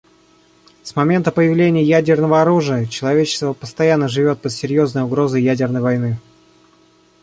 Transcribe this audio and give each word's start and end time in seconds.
С 0.81 0.95
момента 0.95 1.31
появления 1.31 1.83
ядерного 1.83 2.41
оружия 2.41 2.87
человечество 2.87 3.53
постоянно 3.53 4.07
живет 4.07 4.41
под 4.41 4.51
серьезной 4.51 5.03
угрозой 5.03 5.43
ядерной 5.43 5.81
войны. 5.81 6.17